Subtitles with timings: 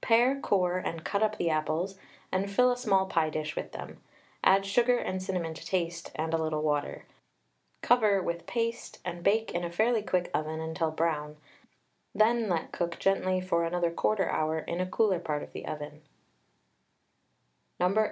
[0.00, 1.96] Pare, core, and cut up the apples,
[2.32, 4.00] and fill a small pie dish with them;
[4.42, 7.04] add sugar and cinnamon to taste, and a little water.
[7.82, 11.36] Cover with paste, and bake in a fairly quick oven until brown,
[12.12, 16.02] then let cook gently for another 1/4 hour in a cooler part of the oven.